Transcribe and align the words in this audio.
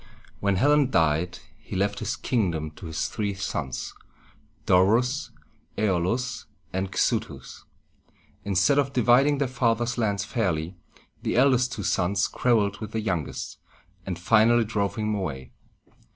When 0.39 0.55
Hellen 0.55 0.89
died, 0.89 1.37
he 1.59 1.75
left 1.75 1.99
his 1.99 2.15
kingdom 2.15 2.71
to 2.71 2.87
his 2.87 3.05
three 3.07 3.35
sons, 3.35 3.93
Do´rus, 4.65 5.29
Æ´o 5.77 6.03
lus, 6.03 6.47
and 6.73 6.91
Xu´thus. 6.91 7.65
Instead 8.43 8.79
of 8.79 8.93
dividing 8.93 9.37
their 9.37 9.47
father's 9.47 9.99
lands 9.99 10.25
fairly, 10.25 10.75
the 11.21 11.35
eldest 11.35 11.73
two 11.73 11.83
sons 11.83 12.27
quarreled 12.27 12.79
with 12.79 12.93
the 12.93 12.99
youngest, 13.01 13.59
and 14.03 14.17
finally 14.17 14.65
drove 14.65 14.95
him 14.95 15.13
away. 15.13 15.53